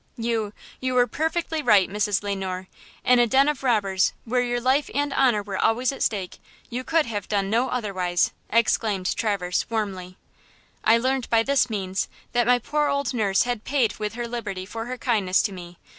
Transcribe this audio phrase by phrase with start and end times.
[0.17, 2.23] "You–you were perfectly right, Mrs.
[2.23, 2.67] Le Noir!
[3.05, 6.39] In a den of robbers, where your life and honor were always at stake,
[6.71, 10.17] you could have done no otherwise!" exclaimed Traverse, warmly.
[10.83, 14.65] "I learned by this means that my poor old nurse had paid with her liberty
[14.65, 15.77] for her kindness to me.